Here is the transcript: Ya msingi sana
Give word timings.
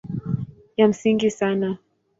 Ya 0.77 0.87
msingi 0.87 1.31
sana 1.31 1.77